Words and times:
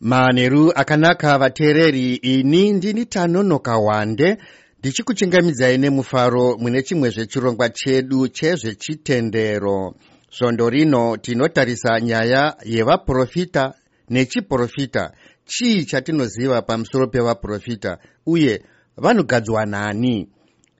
manheru 0.00 0.72
akanaka 0.74 1.38
vateereri 1.38 2.14
ini 2.14 2.72
ndini 2.72 3.06
tanonoka 3.06 3.78
wande 3.78 4.36
ndichikuchingamidzai 4.78 5.78
nemufaro 5.78 6.56
mune 6.58 6.82
chimwe 6.82 7.10
zvechirongwa 7.10 7.68
chedu 7.68 8.28
chezvechitendero. 8.28 9.94
Svondo 10.30 10.70
rino 10.70 11.16
tinotarisa 11.16 12.00
nyaya 12.00 12.56
yevaprofita 12.64 13.74
nechiprofita 14.10 15.12
chii 15.44 15.84
chatinoziva 15.84 16.62
pamusoro 16.62 17.06
pevaprofita 17.06 17.98
uye 18.26 18.62
vanogadzwa 18.96 19.66
nani 19.66 20.28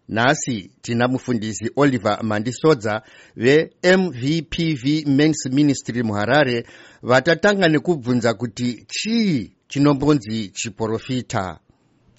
nhasi 0.09 0.71
tina 0.83 1.09
mufundisi 1.09 1.71
oliver 1.77 2.19
mandisodza 2.23 3.03
vemvpv 3.37 5.07
mans 5.07 5.47
ministry 5.53 6.03
muharare 6.03 6.67
vatatanga 7.03 7.69
nekubvunza 7.69 8.35
kuti 8.35 8.87
chii 8.89 9.53
chinombonzi 9.69 10.49
chiprofita 10.49 11.59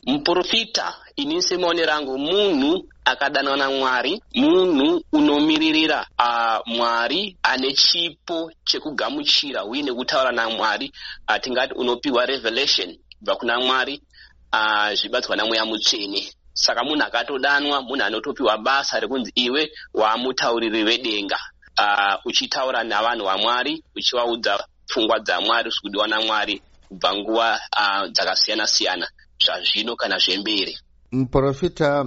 muprofita 0.05 0.93
ini 1.15 1.41
semaone 1.41 1.85
rangu 1.85 2.17
munhu 2.17 2.85
akadanwa 3.05 3.57
namwari 3.57 4.21
munhu 4.35 5.01
unomiririra 5.13 6.07
uh, 6.19 6.67
mwari 6.75 7.37
ane 7.43 7.73
chipo 7.73 8.51
chekugamuchira 8.63 9.65
uye 9.65 9.83
nekutaura 9.83 10.31
namwari 10.31 10.91
uh, 11.29 11.37
tingati 11.41 11.73
unopiwa 11.73 12.25
revelation 12.25 12.97
kubva 13.19 13.35
kuna 13.35 13.59
mwari 13.59 14.01
uh, 14.53 14.93
zvibatswa 14.93 15.35
namweya 15.35 15.65
mutsvene 15.65 16.33
saka 16.57 16.83
munhu 16.83 17.03
akatodanwa 17.05 17.81
munhu 17.81 18.03
anotopiwa 18.03 18.57
basa 18.57 18.99
rekunzi 18.99 19.31
iwe 19.35 19.71
waamutauriri 19.93 20.83
vedenga 20.83 21.39
uh, 21.79 22.25
uchitaura 22.25 22.83
navanhu 22.83 23.25
vamwari 23.25 23.83
uchivaudza 23.95 24.63
pfungwa 24.87 25.19
dzamwari 25.19 25.69
zvikudiwa 25.69 26.07
namwari 26.07 26.61
kubva 26.87 27.15
nguva 27.15 27.59
uh, 27.79 28.09
dzakasiyana-siyana. 28.11 29.07
Zvazvino 29.43 29.95
kana 29.95 30.17
zvemberi. 30.17 30.77
Muprofita 31.11 32.05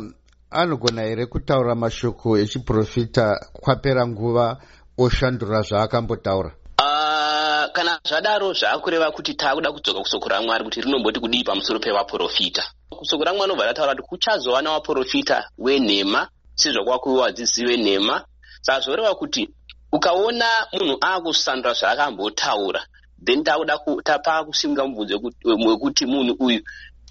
anogona 0.51 1.03
here 1.03 1.27
kutaura 1.27 1.75
mashoko 1.75 2.39
echiprofita 2.39 3.47
kwapera 3.53 4.07
nguva 4.07 4.57
oshandura 4.99 5.63
zvaakambotaura? 5.63 6.51
Uh, 6.79 7.73
kana 7.73 8.01
zvadaro 8.09 8.53
zvaakureva 8.53 9.11
kuti 9.13 9.35
taakuda 9.35 9.73
kudzoka 9.73 10.01
kusoko 10.01 10.29
ramwari 10.29 10.65
kuti 10.65 10.81
rinomboti 10.81 11.21
kudii 11.21 11.45
pamusoro 11.45 11.79
pevaprofita 11.79 12.65
kusoko 12.91 13.25
ramwari 13.25 13.49
nobva 13.49 13.67
rataura 13.67 13.95
kuti 13.95 14.09
kuchazova 14.09 14.63
nawaprofita 14.63 15.51
wenhema 15.59 16.29
sezvakwakuva 16.55 17.23
vadzidzi 17.23 17.65
venhema 17.65 18.25
saka 18.63 18.81
zvoreva 18.81 19.15
kuti 19.15 19.49
ukaona 19.93 20.47
munhu 20.73 20.99
aakusandura 21.03 21.75
zvaakambotaura 21.75 22.87
then 23.25 23.45
taakuda 23.45 23.79
tapaa 24.05 24.45
kusimuka 24.45 24.87
mubvunzo 24.87 25.21
wekuti 25.45 26.07
munhu 26.07 26.37
uyu 26.39 26.61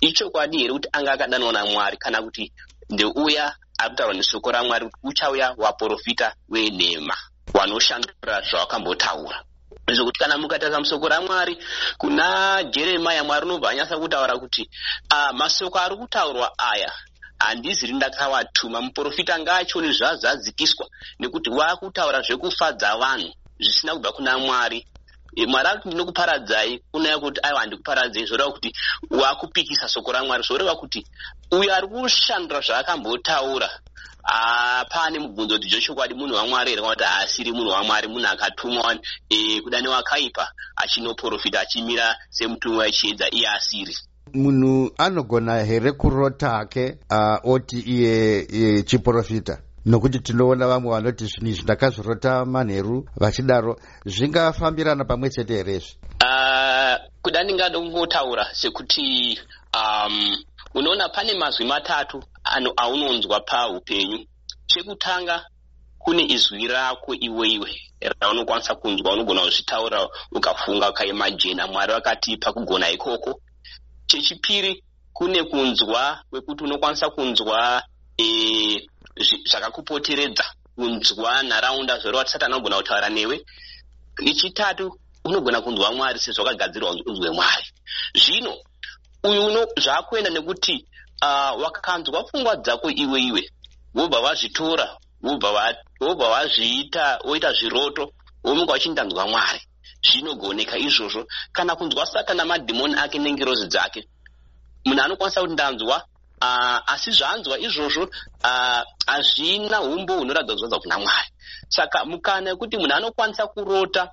ichokwadi 0.02 0.57
here 0.57 0.73
kuti 0.73 0.89
anga 0.91 1.11
akadanwa 1.11 1.53
namwari 1.53 1.97
kana 1.97 2.22
kuti 2.22 2.53
ndeuya 2.89 3.55
ari 3.77 3.89
kutaurwa 3.89 4.13
neshoko 4.13 4.52
ramwari 4.52 4.85
kuti 4.85 4.97
uchauya 5.03 5.55
waprofita 5.57 6.35
wenhema 6.50 7.16
wanoshandura 7.53 8.41
zvawakambotaura 8.41 9.44
zvokuti 9.95 10.19
kana 10.19 10.37
mukatarisa 10.37 10.79
musoko 10.79 11.07
ramwari 11.09 11.57
kuna 11.97 12.63
jeremaya 12.63 13.23
mwari 13.23 13.45
unobva 13.45 13.69
anyatsa 13.69 13.97
kutaura 13.97 14.37
kuti 14.37 14.69
uh, 15.13 15.31
masoko 15.37 15.79
ari 15.79 15.95
kutaurwa 15.95 16.53
aya 16.57 16.91
handiziri 17.39 17.93
ndakavatuma 17.93 18.81
muprofita 18.81 19.39
ngaachioni 19.39 19.93
zvazadzikiswa 19.93 20.85
nekuti 21.19 21.49
waakutaura 21.49 22.21
zvekufadza 22.21 22.97
vanhu 22.97 23.33
zvisina 23.59 23.93
kubva 23.93 24.11
kuna 24.11 24.37
mwari. 24.37 24.85
E, 25.35 25.45
mwari 25.45 25.67
ari 25.67 25.77
kuti 25.77 25.87
ndinokuparadzai 25.87 26.83
kunaya 26.91 27.19
kuti 27.19 27.39
aiwa 27.43 27.59
handikuparadzei 27.59 28.25
zvoreva 28.25 28.51
kuti 28.51 28.73
waakupikisa 29.09 29.87
soko 29.87 30.11
ramwari 30.11 30.43
zvoreva 30.43 30.75
kuti 30.75 31.05
uyo 31.51 31.75
ari 31.75 31.87
kushandura 31.87 32.61
zvaakambotaura 32.61 33.69
hapane 34.23 35.19
mubvunzo 35.19 35.55
kuti 35.55 35.69
zvechokwadi 35.69 36.13
munhu 36.13 36.35
wamwari 36.35 36.69
here 36.69 36.81
kana 36.81 36.94
kuti 36.96 37.03
haasiri 37.03 37.51
munhu 37.51 37.69
wamwari 37.69 38.07
munhu 38.07 38.28
akatumwa 38.28 38.97
e, 39.29 39.62
kuda 39.62 39.81
newakaipa 39.81 40.51
achinoprofita 40.75 41.62
achimira 41.62 42.16
semutumwa 42.29 42.84
wechiedza 42.84 43.29
iye 43.31 43.47
asiri 43.47 43.97
munhu 44.34 44.91
anogona 44.97 45.63
here 45.63 45.91
kurota 45.91 46.50
hake 46.50 46.97
uh, 47.12 47.51
oti 47.51 47.79
iye, 47.79 48.41
iye 48.41 48.84
chiprofita? 48.84 49.57
Nokuti 49.85 50.19
tinoona 50.19 50.68
vamwe 50.68 50.91
vanoti 50.91 51.25
zvinhu 51.25 51.50
izvi 51.50 51.63
ndakazvirota 51.63 52.46
manheru 52.46 53.09
vachidaro 53.18 53.79
zvingafambirana 54.06 55.06
pamwe 55.06 55.29
chete 55.29 55.53
here 55.53 55.75
izvi? 55.75 55.96
Uh, 56.23 56.96
kuda 57.22 57.44
ndingada 57.44 57.79
kungotaura 57.79 58.47
sekuti 58.53 59.40
um, 59.73 60.35
unoona 60.74 61.09
pane 61.09 61.34
mazwi 61.34 61.66
matatu 61.66 62.24
aunonzwa 62.78 63.40
paupenyu. 63.40 64.25
Chekutanga 64.68 65.46
kune 66.00 66.24
izwi 66.24 66.68
rako 66.68 67.13
iweiwe 67.16 67.81
raunokwanisa 68.19 68.75
kunzwa 68.75 69.13
unogona 69.13 69.41
kuzvitaura 69.41 70.08
ukafunga 70.31 70.90
ukaimajena 70.90 71.68
mwari 71.68 71.94
vakatipa 71.94 72.53
kugona 72.53 72.90
ikoko. 72.90 73.41
Chechipiri 74.08 74.84
kune 75.13 75.44
kunzwa 75.44 76.24
kwekuti 76.29 76.63
unokwanisa 76.63 77.09
kunzwa 77.09 77.84
e, 78.18 78.88
zvakakupoteredza 79.50 80.46
kunzwa 80.75 81.44
nharaunda 81.44 82.00
zvoreva 82.00 82.24
kuti 82.24 82.31
satani 82.31 82.53
anogona 82.53 82.78
kutaura 82.78 83.09
newe. 83.09 83.46
Nechitatu 84.22 85.00
unogona 85.25 85.62
kunzwa 85.62 85.91
mwari 85.91 86.19
sezvakagadzirwa 86.19 86.91
unzwe 86.91 87.29
mwari. 87.31 87.66
Zvino 88.16 88.58
uyu 89.24 89.68
zvaakuenda 89.78 90.30
nekuti 90.30 90.85
uh, 91.22 91.62
wakanzwa 91.63 92.24
pfungwa 92.24 92.56
dzako 92.56 92.90
iwe 92.90 93.22
iwe 93.22 93.41
wobva 93.96 94.22
vazvitora 94.22 94.97
wobva 96.02 96.30
vazviita 96.30 97.19
woita 97.25 97.53
zviroto 97.53 98.13
womuka 98.44 98.72
wachindanzwa 98.72 99.28
mwari. 99.28 99.62
Zvinogoneka 100.03 100.78
izvozvo. 100.78 101.28
Kana 101.52 101.75
kunzwa 101.75 102.06
satani 102.06 102.38
namadhimoni 102.38 102.96
ake 102.96 103.19
nengerozi 103.19 103.68
dzake 103.68 104.08
munhu 104.85 105.02
anokwanisa 105.03 105.41
kuti 105.41 105.53
ndanzwa 105.53 105.97
uh, 106.41 106.94
asi 106.94 107.12
zvanzwa 107.12 107.59
izvozvo 107.59 108.09
hazvina 109.08 109.81
uh, 109.81 109.94
umbo 109.94 110.13
hunoratidza 110.18 110.53
kuzvanza 110.53 110.79
kuna 110.79 111.00
mwari. 111.00 111.29
Saka 111.69 112.06
mukana 112.06 112.50
yekuti 112.50 112.78
munhu 112.78 112.94
anokwanisa 112.96 113.47
kurota 113.47 114.12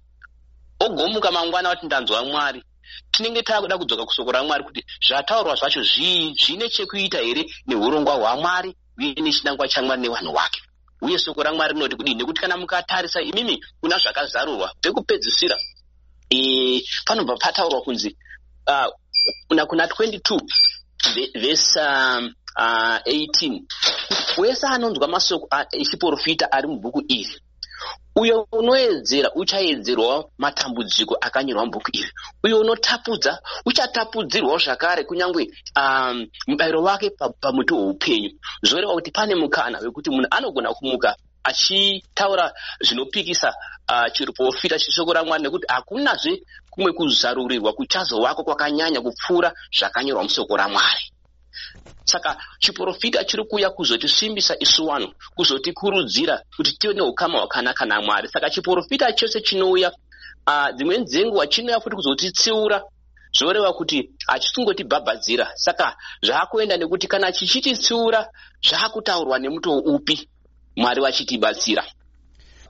ogomuka 0.81 1.31
mangwana 1.33 1.69
wati 1.69 1.87
ndanzwa 1.87 2.25
mwari 2.25 2.65
tinenge 3.11 3.43
taakuda 3.43 3.79
kudzoka 3.79 4.05
kusoko 4.05 4.33
ramwari 4.33 4.65
kuti 4.65 4.85
zvataurwa 5.09 5.55
zvacho 5.55 5.83
zvii 5.83 6.35
zvine 6.35 6.69
chekuita 6.69 7.19
here 7.19 7.47
neurongwa 7.67 8.15
hwamwari 8.15 8.77
uye 8.99 9.15
nechinangwa 9.15 9.69
chamwari 9.69 10.03
nevanhu 10.03 10.33
vake. 10.33 10.63
Uye 11.01 11.19
soko 11.19 11.43
ramwari 11.43 11.75
rinoti 11.75 11.97
kudii 11.97 12.15
nekuti 12.15 12.41
kana 12.41 12.57
mukatarisa 12.57 13.23
imimi 13.23 13.65
kuna 13.81 13.99
zvakazarurwa 13.99 14.75
pekupedzisira 14.81 15.57
e, 16.31 16.83
panobva 17.05 17.37
pataurwa 17.37 17.81
kunzi 17.83 18.17
uh, 18.67 18.93
kuna, 19.49 19.67
kuna 19.67 19.87
22 19.87 20.41
vhesi 21.35 21.79
um, 21.79 22.35
uh, 22.57 22.99
18 23.07 23.63
wese 24.39 24.67
anonzwa 24.67 25.09
masoko 25.09 25.49
echiprofita 25.73 26.53
ari 26.53 26.69
mubhuku 26.69 27.03
iri 27.09 27.41
uyo 28.17 28.49
unoedzera 28.53 29.29
uchaedzerwawo 29.35 30.31
matambudziko 30.39 31.15
akanyorwa 31.21 31.67
mubhuku 31.67 31.91
iri. 31.93 32.11
Uyo 32.45 32.61
unotapudza 32.61 33.39
uchatapudzirwawo 33.67 34.59
zvakare 34.59 35.05
kunyange 35.05 35.51
um, 35.77 36.27
mubayiro 36.47 36.83
wake 36.83 37.11
pamuti 37.41 37.75
weupenyu. 37.75 38.31
Zvoreva 38.63 38.93
kuti 38.93 39.11
pane 39.11 39.35
mukana 39.35 39.79
wekuti 39.79 40.11
munhu 40.11 40.29
anogona 40.31 40.75
kumuka 40.75 41.17
achitaura 41.45 42.53
zvinopikisa 42.81 43.55
uh, 43.89 44.13
chiprofita 44.13 44.79
cheshoko 44.79 45.13
ramwari 45.13 45.43
nekuti 45.43 45.67
hakunazve 45.69 46.43
kumwe 46.71 46.93
kuzarurirwa 46.93 47.73
kuchazovako 47.73 48.45
kwakanyanya 48.45 49.01
kupfuura 49.01 49.53
zvakanyorwa 49.79 50.23
musoko 50.25 50.57
ramwari 50.57 51.13
saka 52.05 52.37
chiprofita 52.59 53.25
chiri 53.25 53.45
kuuya 53.45 53.71
kuzotisimbisa 53.71 54.57
isu 54.59 54.87
vanhu 54.87 55.13
kuzotikurudzira 55.35 56.43
kuti 56.57 56.79
tive 56.79 56.95
neukama 56.95 57.39
hwakanaka 57.39 57.87
namwari. 57.87 58.29
Saka 58.29 58.51
chiprofita 58.51 59.13
chose 59.13 59.41
chinouya 59.41 59.93
uh, 60.47 60.71
dzimweni 60.77 61.05
dzenguva 61.05 61.47
chinouya 61.47 61.81
futi 61.81 61.97
kuzotitsiura 61.97 62.83
zvoreva 63.39 63.73
kuti 63.73 64.11
hachisingotibhabhadzira. 64.27 65.51
Saka 65.55 65.97
zvaakuenda 66.23 66.77
nekuti 66.77 67.07
kana 67.09 67.33
chichititsiura 67.33 68.29
zvaakutaurwa 68.63 69.39
nemutoo 69.39 69.79
upi 69.79 70.29
mwari 70.77 71.01
vachitibatsira. 71.01 71.85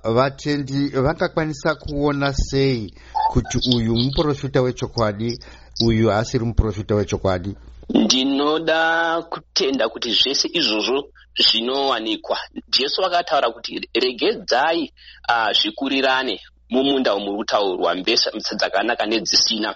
Vatendi 0.04 0.88
vangakwanisa 0.88 1.74
kuona 1.74 2.32
sei 2.32 2.94
kuti 3.32 3.58
uyu 3.76 3.96
muprofita 3.96 4.62
wechokwadi 4.62 5.38
uyu 5.84 6.08
haasiri 6.08 6.44
muprofita 6.44 6.94
wechokwadi 6.94 7.56
ndinoda 7.88 9.22
kutenda 9.22 9.88
kuti 9.88 10.10
zvese 10.10 10.48
izvozvo 10.52 11.08
zvinowanikwa. 11.38 12.38
Jesu 12.68 13.02
vakataura 13.02 13.50
kuti 13.50 13.88
regedzai 13.94 14.92
uh, 15.28 15.50
zvikurirane 15.52 16.40
mumunda 16.70 17.16
muri 17.16 17.36
kutaurwa 17.36 17.94
mbesa 17.94 18.30
dzakanaka 18.56 19.06
nedzisina. 19.06 19.74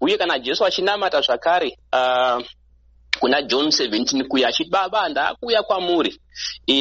Uye 0.00 0.18
kana 0.18 0.38
jesu 0.38 0.64
achinamata 0.64 1.20
zvakare 1.20 1.78
uh, 1.92 2.42
kuna 3.20 3.42
john 3.42 3.66
17 3.66 4.28
kuya 4.28 4.48
achiti 4.48 4.70
baba 4.70 5.08
ndaakuuya 5.08 5.62
kwamuri. 5.62 6.20
E, 6.66 6.74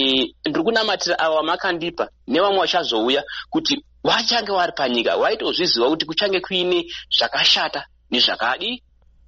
ndiri 0.45 0.63
kunamatira 0.63 1.19
ava 1.19 1.43
makandipa 1.43 2.09
nevamwe 2.27 2.59
vachazouya 2.59 3.23
kuti 3.49 3.83
vachange 4.03 4.51
vari 4.51 4.71
panyika? 4.71 5.17
Vaitozviziva 5.17 5.89
kuti 5.89 6.05
kuchange 6.05 6.39
kuine 6.39 6.85
zvakashata 7.17 7.85
nezvakadi 8.11 8.83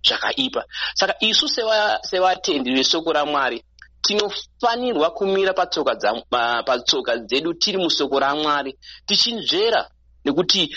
zvakaipa. 0.07 0.63
Saka 0.95 1.15
isu 1.19 1.47
sevatendi 1.47 2.69
seva 2.69 2.77
vesoko 2.77 3.13
ramwari 3.13 3.63
tinofanirwa 4.03 5.11
kumira 5.11 5.53
patsoka, 5.53 5.95
dza, 5.95 6.13
patsoka 6.65 7.17
dzedu 7.17 7.53
tiri 7.53 7.77
musoko 7.77 8.19
ramwari 8.19 8.77
tichinzvera 9.07 9.89
nekuti 10.25 10.75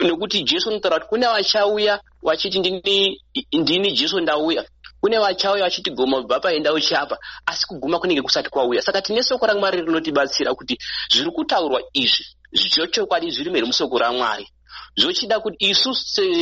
nekuti 0.00 0.42
jesu 0.44 0.68
unotaura 0.68 0.98
kuti 0.98 1.08
kune 1.08 1.26
vachauya 1.26 2.00
vachiti 2.22 2.58
ndini, 2.58 3.20
ndini 3.52 3.92
jesu 3.92 4.20
ndauya. 4.20 4.64
Kune 5.00 5.18
vachauya 5.18 5.64
vachiti 5.64 5.90
goma 5.90 6.22
bva 6.22 6.40
paenda 6.40 6.72
uchapa. 6.72 7.18
Asi 7.46 7.66
kuguma 7.66 7.98
kunenge 7.98 8.22
kusati 8.22 8.50
kwauya. 8.50 8.82
Saka 8.82 9.02
tine 9.02 9.22
soko 9.22 9.46
ramwari 9.46 9.82
rinotibatsira 9.82 10.54
kuti 10.54 10.78
zviri 11.12 11.30
kutaurwa 11.30 11.82
izvi 11.92 12.24
zvechokwadi 12.52 13.30
zviri 13.30 13.50
mheri 13.50 13.66
musoko 13.66 13.98
ramwari 13.98 14.48
zvochida 14.96 15.40
kuti 15.40 15.56
isu 15.70 15.94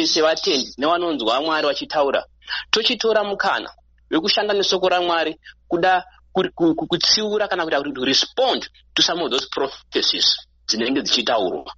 sevatendi 0.06 0.74
nevanonzwa 0.78 1.40
mwari 1.42 1.66
vachitaura 1.66 2.24
tochitora 2.70 3.24
mukana 3.24 3.70
wekushanda 4.10 4.54
nesoko 4.54 4.88
ramwari 4.88 5.40
kuda 5.68 6.04
kutsiura 6.32 7.48
kana 7.48 7.64
kuda 7.64 7.82
kuti 7.82 8.04
respond 8.04 8.68
to 8.94 9.02
some 9.02 9.22
of 9.22 9.30
those 9.30 9.48
prophecies 9.50 10.36
dzinenge 10.68 11.02
dzichitaurwa. 11.02 11.72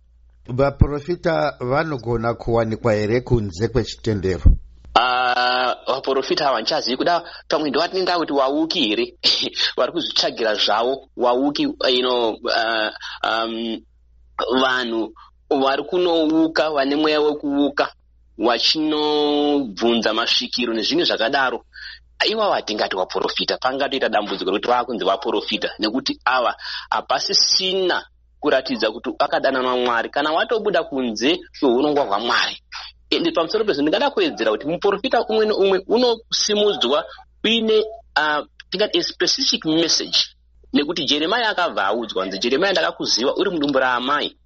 Vaprofita 0.48 1.56
vanogona 1.60 2.34
kuwanikwa 2.34 2.92
here 2.94 3.20
kunze 3.20 3.68
kwechitendero? 3.68 4.42
Vaprofita 5.86 6.48
ava 6.48 6.60
ndichazivi 6.60 6.96
kuda 6.96 7.22
pamwe 7.48 7.70
ndovatinenda 7.70 8.18
kuti 8.18 8.32
wauki 8.32 8.80
here? 8.88 9.14
Vari 9.76 9.92
kuzvitsvagira 9.92 10.54
zvavo 10.54 11.08
wauki 11.16 11.62
you 11.62 12.02
know, 12.02 12.30
uh, 12.30 12.90
um, 13.24 13.80
vanhu 14.62 15.14
vari 15.50 15.82
kunouka 15.84 16.70
vane 16.70 16.96
mweya 16.96 17.20
wekuuka 17.20 17.92
vachinobvunza 18.38 20.14
masvikiro 20.14 20.74
nezvimwe 20.74 21.04
zvakadaro. 21.04 21.64
Iwavo 22.26 22.52
hatingati 22.52 22.96
vaprofita 22.96 23.56
pangatoita 23.56 24.08
dambudziko 24.08 24.50
rekuti 24.50 24.68
vaakunzi 24.68 25.04
vaprofita 25.04 25.70
nekuti 25.78 26.20
ava 26.24 26.54
hapasisina 26.90 28.04
kuratidza 28.40 28.90
kuti 28.90 29.10
akadana 29.18 29.62
namwari 29.62 30.10
kana 30.10 30.32
watobuda 30.32 30.84
kunze 30.84 31.40
kweunongwa 31.60 32.04
hwamwari 32.04 32.62
ende 33.10 33.32
pamusoro 33.32 33.64
pezvo 33.64 33.82
ndingada 33.82 34.10
kuwedzera 34.10 34.50
kuti 34.50 34.66
muprofita 34.66 35.24
umwe 35.26 35.46
neumwe 35.46 35.84
unosimudzwa 35.88 37.04
uine 37.44 37.84
uh, 38.16 38.46
tingati 38.70 38.98
a 38.98 39.02
specific 39.02 39.64
message 39.64 40.18
nekuti 40.72 41.04
jeremaya 41.04 41.48
akabva 41.48 41.86
audzwa 41.86 42.26
nzi 42.26 42.38
jeremaya 42.38 42.72
ndakakuziva 42.72 43.34
uri 43.34 43.50
mudumbu 43.50 43.78
raamai 43.78 44.36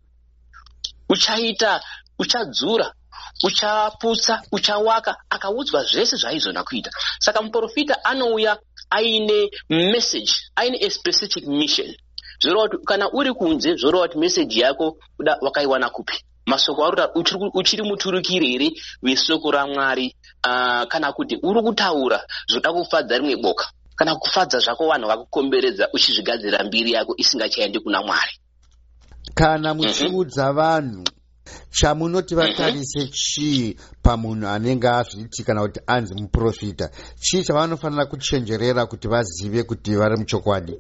uchaita 1.09 1.81
uchadzura 2.19 2.95
uchaputsa 3.43 4.43
uchawaka 4.53 5.17
akaudzwa 5.31 5.85
zvese 5.85 6.17
zvaaizona 6.17 6.65
kuita. 6.65 6.91
Saka 7.19 7.43
muprofita 7.43 8.05
anouya 8.05 8.59
aine 8.91 9.51
message 9.69 10.33
aine 10.57 10.79
a 10.81 10.91
specific 10.91 11.47
mission. 11.47 11.95
Zvoreva 12.43 12.69
kuti 12.69 12.85
kana 12.87 13.11
uri 13.13 13.33
kunze 13.33 13.75
zvoreva 13.77 14.07
kuti 14.09 14.19
meseji 14.19 14.61
yako 14.61 14.97
kuda 15.17 15.39
wakaiwana 15.41 15.91
kupi? 15.91 16.15
Masoko 16.47 16.85
arota 16.85 17.11
uchiri 17.55 17.83
muturukiri 17.83 18.49
here 18.49 18.71
wesoko 19.03 19.51
ramwari? 19.51 20.15
Uh, 20.45 20.85
kana 20.89 21.13
kuti 21.13 21.39
uri 21.43 21.63
kutaura 21.63 22.21
zvoda 22.49 22.73
kufadza 22.73 23.19
rimwe 23.19 23.37
boka. 23.37 23.71
Kana 23.97 24.17
kufadza 24.17 24.59
zvako 24.59 24.89
vanhu 24.89 25.09
vakukomberedza 25.09 25.89
uchizvigadzira 25.93 26.65
mbiri 26.65 26.93
yako 26.93 27.15
isingachaendi 27.17 27.81
kuna 27.81 28.03
mwari 28.03 28.39
kana 29.35 29.75
muchiudza 29.75 30.53
vanhu 30.53 31.05
chamunoti 31.71 32.35
vatarise 32.35 33.07
chii 33.13 33.77
pamunhu 34.03 34.49
anenge 34.49 34.89
azviti 34.89 35.45
kana 35.45 35.61
kuti 35.63 35.81
anzi 35.87 36.15
muprofita? 36.15 36.91
Chii 37.21 37.45
chavanofanira 37.45 38.07
kuchenjerera 38.07 38.87
kuti 38.87 39.09
vazive 39.09 39.63
kuti 39.63 39.97
vari 39.97 40.17
muchokwadi? 40.17 40.75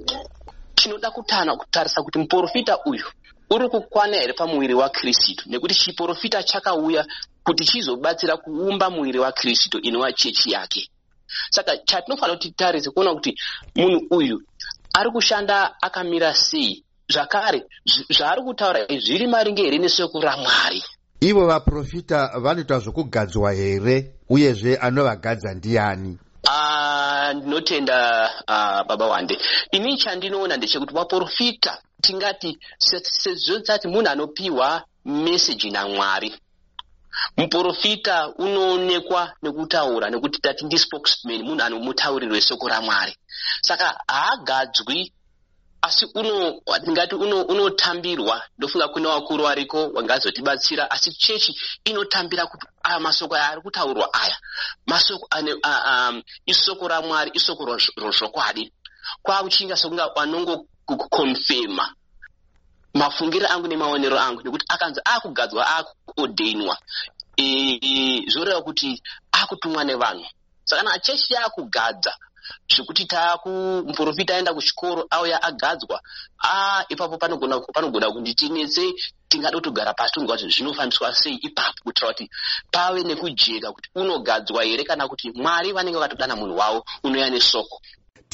Tinoda 0.75 1.11
kutana 1.11 1.57
kutarisa 1.57 2.03
kuti 2.03 2.19
muprofita 2.19 2.79
uyu 2.87 3.05
uri 3.51 3.69
kukwana 3.69 4.17
here 4.17 4.33
pamuviri 4.33 4.75
wakristu? 4.75 5.51
Nekuti 5.51 5.75
chiprofita 5.75 6.43
chakauya 6.43 7.07
kuti 7.45 7.65
chizobatsira 7.65 8.37
kuumba 8.37 8.91
muviri 8.91 9.19
wakristu 9.19 9.79
inova 9.79 10.13
chechi 10.13 10.51
yake. 10.53 10.89
Saka 11.51 11.77
chatinofanira 11.77 12.37
kuti 12.37 12.49
titarise 12.49 12.91
kuona 12.91 13.15
kuti 13.15 13.35
munhu 13.77 14.07
uyu 14.11 14.43
ari 14.95 15.11
kushanda 15.11 15.75
akamira 15.83 16.35
sei 16.35 16.84
zvakare 17.09 17.63
zvaari 18.11 18.43
kutaura 18.43 18.87
zviri 18.87 19.27
maringe 19.27 19.63
here 19.63 19.79
nesoko 19.79 20.21
ramwari? 20.21 20.83
Ivo 21.21 21.47
vaprofita 21.47 22.31
vanoita 22.39 22.79
zvokugadzwa 22.79 23.53
here 23.53 24.15
uyezve 24.29 24.77
anovagadza 24.77 25.55
ndiani? 25.55 26.19
Ndinotenda 27.35 28.31
uh, 28.49 28.55
uh, 28.55 28.87
baba 28.89 29.07
wande. 29.07 29.39
Ini 29.71 29.99
chandinoona 29.99 30.57
ndechekuti 30.57 30.95
vaprofita 30.95 31.79
tingati 32.01 32.59
sezvotati 32.79 33.89
munhu 33.89 34.09
anopiwa 34.09 34.83
meseji 35.05 35.71
namwari 35.71 36.35
muprofita 37.37 38.29
unoonekwa 38.45 39.33
nekutaura 39.43 40.11
nekuti 40.11 40.39
tati 40.41 40.65
ndispokesman 40.65 41.43
munhu 41.43 41.63
anomutauriri 41.65 42.33
wesoko 42.33 42.69
ramwari. 42.69 43.17
Saka 43.63 44.01
haagadzwi 44.07 45.13
asi 45.87 46.05
uno 46.15 46.61
ndingati 46.83 47.15
unotambirwa 47.15 48.35
uno 48.35 48.43
ndofunga 48.59 48.89
kune 48.89 49.09
vakuru 49.09 49.45
variko 49.45 49.89
vangazotibatsira 49.95 50.91
asi 50.91 51.13
chechi 51.13 51.53
inotambira 51.85 52.47
kuti 52.47 52.67
aya 52.83 53.01
masoko 53.01 53.35
aya 53.35 53.49
ari 53.51 53.61
kutaurwa 53.61 54.09
aya. 54.15 54.37
Masoko 54.87 55.27
ane 55.31 55.53
um, 55.53 56.23
isoko 56.47 56.89
ramwari 56.89 57.31
isoko 57.35 57.63
rozvokwadi 57.97 58.73
kwakuchinga 59.23 59.77
sokunga 59.77 60.17
anongokonfema 60.17 61.95
mafungiro 62.95 63.47
angu 63.53 63.69
nemaonero 63.69 64.19
angu 64.19 64.43
nekuti 64.43 64.65
akanzi 64.69 65.01
akugadzwa 65.05 65.63
akuodhainwa 65.77 66.79
e, 67.37 68.25
zvoreva 68.31 68.63
kuti 68.63 69.03
akutumwa 69.33 69.85
nevanhu. 69.85 70.27
Saka 70.65 70.83
na 70.83 70.99
chechi 70.99 71.35
yakugadza 71.35 72.17
zvekuti 72.69 73.05
taakumuprofita 73.05 74.35
aenda 74.37 74.55
kuchikoro 74.55 75.07
auya 75.11 75.43
agadzwa. 75.43 76.01
A 76.43 76.85
ipapo 76.89 77.19
panogona 77.19 77.61
panogona 77.61 78.11
kunditinetse 78.11 78.95
tingada 79.29 79.57
kutogara 79.57 79.95
pasi 79.95 80.13
tonzwa 80.15 80.37
kuti 80.37 80.51
zvinofambiswa 80.51 81.15
sei 81.15 81.35
ipapo 81.43 81.83
kuitira 81.85 82.09
kuti 82.09 82.31
pave 82.71 83.03
nekujeka 83.03 83.73
kuti 83.73 83.89
unogadzwa 83.95 84.65
here 84.65 84.85
kana 84.85 85.09
kuti 85.09 85.33
mwari 85.33 85.73
vanenge 85.73 85.99
vakatodana 85.99 86.37
munhu 86.37 86.57
wavo 86.57 86.85
unoya 87.05 87.31
nesoko 87.31 87.81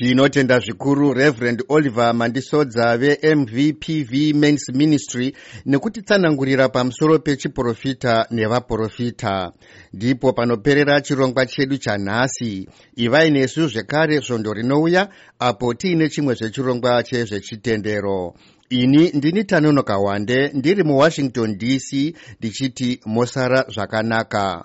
tinotenda 0.00 0.59
zvikuru 0.59 1.12
reverend 1.14 1.62
oliver 1.69 2.14
mandisodza 2.14 2.97
vemvpv 2.97 4.35
mans 4.35 4.69
ministry 4.75 5.35
nekutitsanangurira 5.66 6.69
pamusoro 6.69 7.19
pechiprofita 7.19 8.26
nevaprofita. 8.30 9.52
Ndipo 9.92 10.33
panoperera 10.33 11.00
chirongwa 11.00 11.47
chedu 11.47 11.76
chanhasi. 11.78 12.69
Ivai 12.97 13.30
nesu 13.30 13.69
zvekare 13.69 14.21
svondo 14.21 14.52
rinouya 14.52 15.09
apo 15.38 15.75
tiine 15.75 16.09
chimwe 16.09 16.35
zvechirongwa 16.35 17.02
chezvechitendero. 17.02 18.35
Ini 18.71 19.11
ndini 19.14 19.45
tanonoka 19.45 19.99
wande 19.99 20.49
ndiri 20.54 20.83
muwashington 20.83 21.59
dc 21.59 22.14
ndichiti 22.38 23.00
mosara 23.07 23.64
zvakanaka 23.69 24.64